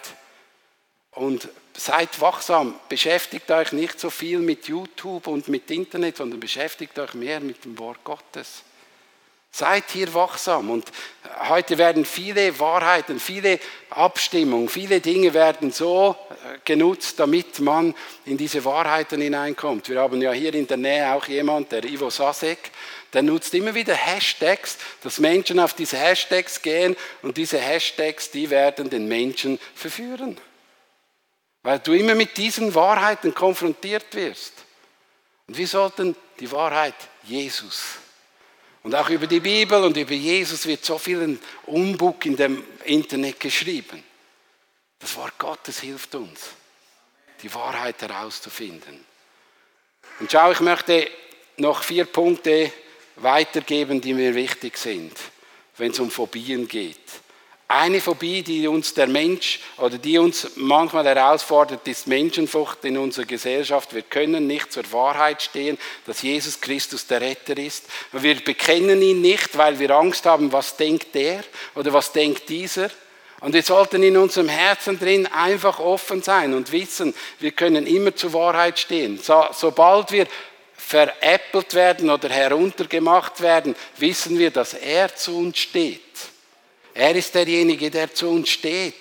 [1.12, 6.98] Und seid wachsam, beschäftigt euch nicht so viel mit YouTube und mit Internet, sondern beschäftigt
[6.98, 8.62] euch mehr mit dem Wort Gottes.
[9.56, 10.84] Seid hier wachsam und
[11.48, 17.94] heute werden viele Wahrheiten, viele Abstimmungen, viele Dinge werden so äh, genutzt, damit man
[18.26, 19.88] in diese Wahrheiten hineinkommt.
[19.88, 22.70] Wir haben ja hier in der Nähe auch jemand, der Ivo Sasek,
[23.14, 28.50] der nutzt immer wieder Hashtags, dass Menschen auf diese Hashtags gehen und diese Hashtags, die
[28.50, 30.36] werden den Menschen verführen.
[31.62, 34.52] Weil du immer mit diesen Wahrheiten konfrontiert wirst.
[35.48, 38.00] Und wir sollten die Wahrheit Jesus
[38.86, 43.40] und auch über die Bibel und über Jesus wird so viel Umbug in dem Internet
[43.40, 44.00] geschrieben.
[45.00, 46.50] Das Wort Gottes hilft uns,
[47.42, 49.04] die Wahrheit herauszufinden.
[50.20, 51.10] Und schau, ich möchte
[51.56, 52.70] noch vier Punkte
[53.16, 55.18] weitergeben, die mir wichtig sind,
[55.78, 57.10] wenn es um Phobien geht.
[57.68, 63.24] Eine Phobie, die uns der Mensch oder die uns manchmal herausfordert, ist Menschenfurcht in unserer
[63.24, 63.92] Gesellschaft.
[63.92, 65.76] Wir können nicht zur Wahrheit stehen,
[66.06, 67.86] dass Jesus Christus der Retter ist.
[68.12, 71.42] Wir bekennen ihn nicht, weil wir Angst haben, was denkt der
[71.74, 72.88] oder was denkt dieser.
[73.40, 78.14] Und wir sollten in unserem Herzen drin einfach offen sein und wissen, wir können immer
[78.14, 79.18] zur Wahrheit stehen.
[79.18, 80.28] So, sobald wir
[80.76, 86.00] veräppelt werden oder heruntergemacht werden, wissen wir, dass er zu uns steht.
[86.98, 88.94] Er ist derjenige, der zu uns steht.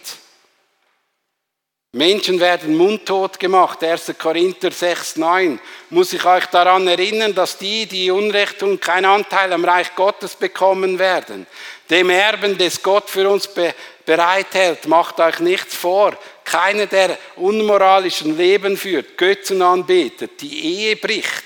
[1.93, 3.81] Menschen werden mundtot gemacht.
[3.81, 4.15] 1.
[4.19, 5.61] Korinther 6, 9.
[5.91, 10.35] Muss ich euch daran erinnern, dass die, die Unrecht tun, keinen Anteil am Reich Gottes
[10.35, 11.47] bekommen werden.
[11.89, 13.47] Dem Erben, des Gott für uns
[14.05, 16.17] bereithält, macht euch nichts vor.
[16.43, 21.45] Keiner, der unmoralischen Leben führt, Götzen anbetet, die Ehe bricht,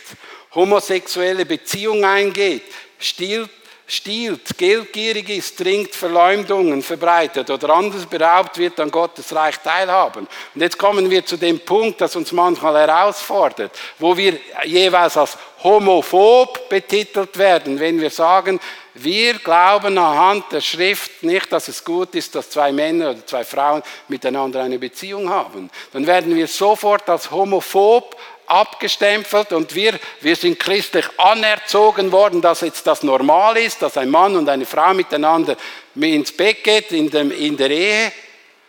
[0.55, 2.63] homosexuelle Beziehung eingeht,
[2.97, 3.51] stiehlt
[3.91, 10.28] stiehlt, geldgierig ist, trinkt Verleumdungen, verbreitet oder anders beraubt wird an Gottes Reich teilhaben.
[10.56, 15.38] Und jetzt kommen wir zu dem Punkt, das uns manchmal herausfordert, wo wir jeweils als
[15.63, 18.60] homophob betitelt werden, wenn wir sagen,
[18.93, 23.43] wir glauben anhand der Schrift nicht, dass es gut ist, dass zwei Männer oder zwei
[23.43, 25.69] Frauen miteinander eine Beziehung haben.
[25.93, 28.17] Dann werden wir sofort als homophob
[28.49, 34.09] abgestempelt und wir, wir sind christlich anerzogen worden, dass jetzt das normal ist, dass ein
[34.09, 35.55] Mann und eine Frau miteinander
[35.95, 38.12] ins Bett geht in, dem, in der Ehe,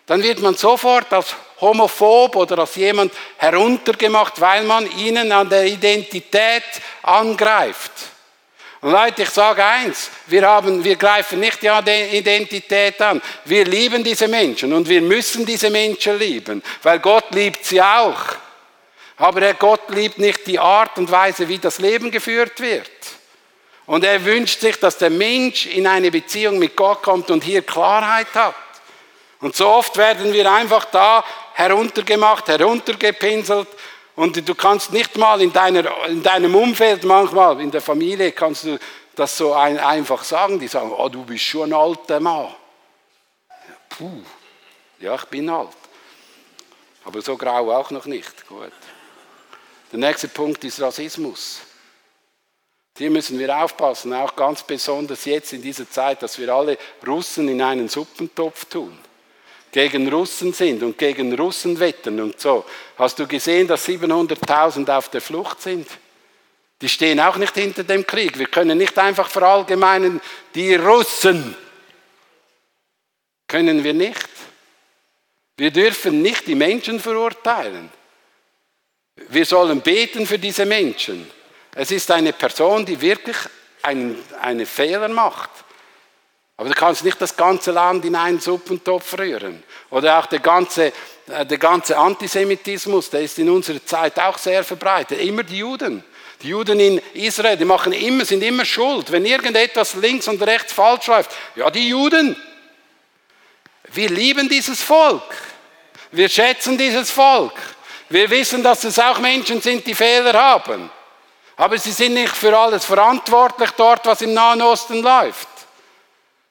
[0.06, 5.66] dann wird man sofort als homophob oder als jemand heruntergemacht, weil man ihnen an der
[5.66, 6.64] Identität
[7.02, 7.92] angreift.
[8.80, 13.20] Und Leute, ich sage eins, wir, haben, wir greifen nicht die Identität an.
[13.44, 18.18] Wir lieben diese Menschen und wir müssen diese Menschen lieben, weil Gott liebt sie auch.
[19.20, 22.90] Aber der Gott liebt nicht die Art und Weise, wie das Leben geführt wird.
[23.84, 27.60] Und er wünscht sich, dass der Mensch in eine Beziehung mit Gott kommt und hier
[27.60, 28.54] Klarheit hat.
[29.40, 33.68] Und so oft werden wir einfach da heruntergemacht, heruntergepinselt.
[34.16, 38.64] Und du kannst nicht mal in, deiner, in deinem Umfeld, manchmal in der Familie, kannst
[38.64, 38.78] du
[39.16, 40.58] das so ein, einfach sagen.
[40.58, 42.54] Die sagen, oh, du bist schon ein alter Mann.
[43.90, 44.22] Puh,
[44.98, 45.68] ja, ich bin alt.
[47.04, 48.46] Aber so grau auch noch nicht.
[48.46, 48.72] Gut.
[49.92, 51.60] Der nächste Punkt ist Rassismus.
[52.96, 56.76] Hier müssen wir aufpassen, auch ganz besonders jetzt in dieser Zeit, dass wir alle
[57.06, 58.96] Russen in einen Suppentopf tun.
[59.72, 62.64] Gegen Russen sind und gegen Russen wettern und so.
[62.98, 65.86] Hast du gesehen, dass 700.000 auf der Flucht sind?
[66.82, 68.38] Die stehen auch nicht hinter dem Krieg.
[68.38, 70.20] Wir können nicht einfach verallgemeinen,
[70.54, 71.56] die Russen.
[73.46, 74.28] Können wir nicht.
[75.56, 77.90] Wir dürfen nicht die Menschen verurteilen.
[79.28, 81.30] Wir sollen beten für diese Menschen.
[81.74, 83.36] Es ist eine Person, die wirklich
[83.82, 85.50] einen, einen Fehler macht.
[86.56, 89.62] Aber du kannst nicht das ganze Land in einen Suppentopf rühren.
[89.90, 90.92] Oder auch der ganze,
[91.28, 95.20] äh, der ganze Antisemitismus, der ist in unserer Zeit auch sehr verbreitet.
[95.20, 96.04] Immer die Juden.
[96.42, 99.10] Die Juden in Israel, die machen immer, sind immer schuld.
[99.10, 102.36] Wenn irgendetwas links und rechts falsch läuft, ja, die Juden.
[103.92, 105.22] Wir lieben dieses Volk.
[106.12, 107.54] Wir schätzen dieses Volk.
[108.10, 110.90] Wir wissen, dass es auch Menschen sind, die Fehler haben.
[111.56, 115.48] Aber sie sind nicht für alles verantwortlich dort, was im Nahen Osten läuft.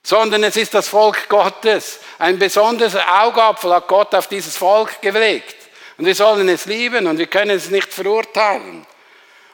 [0.02, 2.00] Sondern es ist das Volk Gottes.
[2.18, 5.58] Ein besonderes Augapfel hat Gott auf dieses Volk gelegt.
[5.98, 8.86] Und wir sollen es lieben und wir können es nicht verurteilen.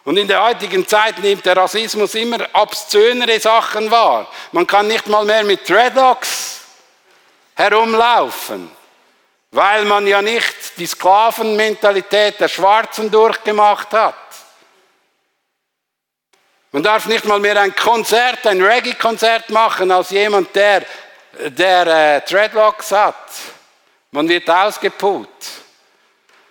[0.04, 4.30] Und in der heutigen Zeit nimmt der Rassismus immer obszönere Sachen wahr.
[4.52, 6.60] Man kann nicht mal mehr mit Dreadlocks
[7.56, 8.75] herumlaufen
[9.56, 14.16] weil man ja nicht die Sklavenmentalität der Schwarzen durchgemacht hat.
[16.74, 20.84] Man darf nicht mal mehr ein Konzert, ein Reggae-Konzert machen als jemand, der,
[21.48, 23.16] der äh, Dreadlocks hat.
[24.12, 25.30] Man wird ausgeput.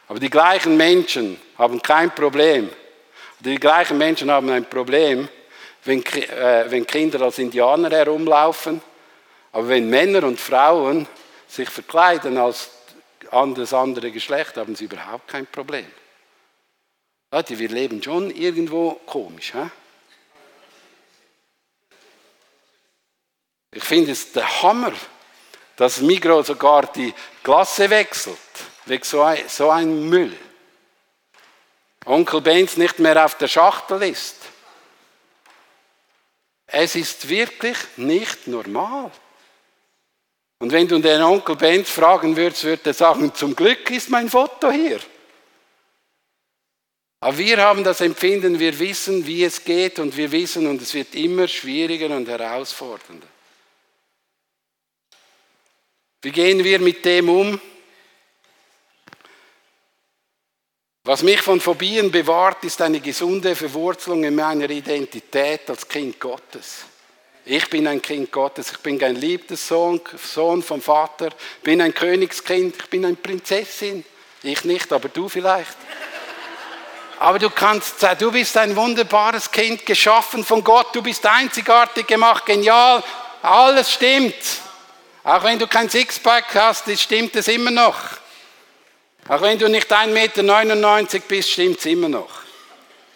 [0.09, 2.71] Aber die gleichen Menschen haben kein Problem.
[3.41, 5.29] Die gleichen Menschen haben ein Problem,
[5.85, 8.81] wenn, äh, wenn Kinder als Indianer herumlaufen.
[9.53, 11.07] Aber wenn Männer und Frauen
[11.47, 12.71] sich verkleiden als
[13.55, 15.87] das andere Geschlecht, haben sie überhaupt kein Problem.
[17.33, 19.53] Leute, wir leben schon irgendwo komisch.
[19.53, 19.71] He?
[23.73, 24.93] Ich finde es der Hammer,
[25.77, 27.13] dass Migros sogar die
[27.43, 28.39] Klasse wechselt,
[28.87, 30.37] wegen so ein, so ein Müll.
[32.07, 34.37] Onkel Benz nicht mehr auf der Schachtel ist.
[36.67, 39.11] Es ist wirklich nicht normal.
[40.65, 44.31] Und wenn du den Onkel Benz fragen würdest, würde er sagen, zum Glück ist mein
[44.31, 44.99] Foto hier.
[47.21, 50.95] Aber wir haben das Empfinden, wir wissen, wie es geht und wir wissen, und es
[50.95, 53.27] wird immer schwieriger und herausfordernder.
[56.23, 57.61] Wie gehen wir mit dem um?
[61.03, 66.87] Was mich von Phobien bewahrt, ist eine gesunde Verwurzelung in meiner Identität als Kind Gottes.
[67.47, 71.29] Ich bin ein Kind Gottes, ich bin ein liebter Sohn, Sohn vom Vater,
[71.63, 74.03] bin ein Königskind, ich bin eine Prinzessin.
[74.43, 75.77] Ich nicht, aber du vielleicht.
[77.19, 82.47] Aber du kannst, du bist ein wunderbares Kind, geschaffen von Gott, du bist einzigartig gemacht,
[82.47, 83.03] genial,
[83.43, 84.35] alles stimmt.
[85.23, 87.99] Auch wenn du kein Sixpack hast, stimmt es immer noch.
[89.29, 92.31] Auch wenn du nicht 1,99 Meter bist, stimmt es immer noch.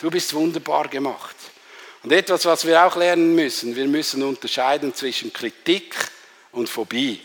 [0.00, 1.36] Du bist wunderbar gemacht.
[2.02, 5.94] Und etwas, was wir auch lernen müssen, wir müssen unterscheiden zwischen Kritik
[6.52, 7.20] und Phobie.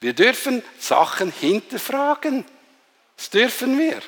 [0.00, 2.44] Wir dürfen Sachen hinterfragen.
[3.16, 4.00] Das dürfen wir.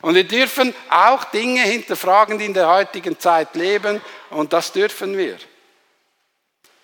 [0.00, 4.00] Und wir dürfen auch Dinge hinterfragen, die in der heutigen Zeit leben.
[4.30, 5.38] Und das dürfen wir.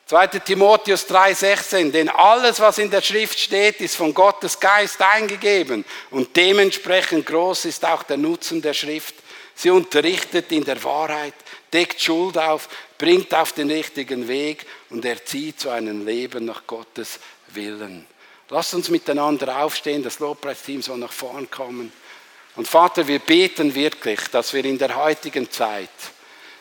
[0.06, 0.26] 2.
[0.38, 6.36] Timotheus 3,16, denn alles, was in der Schrift steht, ist von Gottes Geist eingegeben und
[6.36, 9.16] dementsprechend groß ist auch der Nutzen der Schrift.
[9.56, 11.34] Sie unterrichtet in der Wahrheit,
[11.72, 17.18] deckt Schuld auf, bringt auf den richtigen Weg und erzieht zu einem Leben nach Gottes
[17.48, 18.06] Willen.
[18.48, 21.92] Lasst uns miteinander aufstehen, das Lobpreisteam soll nach vorn kommen.
[22.54, 25.90] Und Vater, wir beten wirklich, dass wir in der heutigen Zeit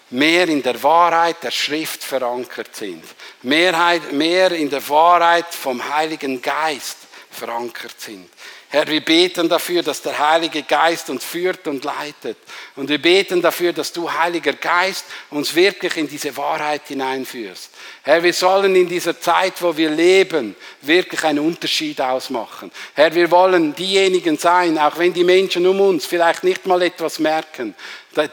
[0.09, 3.03] mehr in der Wahrheit der Schrift verankert sind,
[3.41, 6.97] mehr, mehr in der Wahrheit vom Heiligen Geist
[7.31, 8.29] verankert sind.
[8.75, 12.35] Herr, wir beten dafür, dass der Heilige Geist uns führt und leitet.
[12.75, 17.69] Und wir beten dafür, dass du, Heiliger Geist, uns wirklich in diese Wahrheit hineinführst.
[18.03, 22.69] Herr, wir sollen in dieser Zeit, wo wir leben, wirklich einen Unterschied ausmachen.
[22.95, 27.19] Herr, wir wollen diejenigen sein, auch wenn die Menschen um uns vielleicht nicht mal etwas
[27.19, 27.75] merken,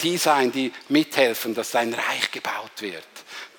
[0.02, 3.11] die sein, die mithelfen, dass dein Reich gebaut wird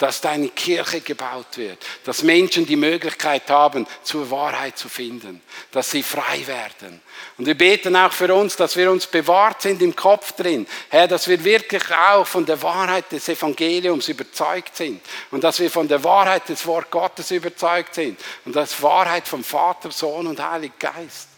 [0.04, 5.41] dass deine Kirche gebaut wird, dass Menschen die Möglichkeit haben, zur Wahrheit zu finden,
[5.72, 7.01] dass sie frei werden.
[7.38, 11.08] Und wir beten auch für uns, dass wir uns bewahrt sind im Kopf drin, Herr,
[11.08, 14.99] dass wir wirklich auch von der Wahrheit des Evangeliums überzeugt sind
[15.32, 19.41] und dass wir von der Wahrheit des Wort Gottes überzeugt sind und das Wahrheit vom
[19.41, 21.30] Vater, Sohn und Heiliger Geist,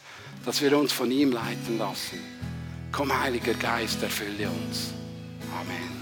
[0.43, 2.19] dass wir uns von ihm leiten lassen.
[2.91, 4.89] Komm, Heiliger Geist, erfülle uns.
[5.53, 5.94] Amen.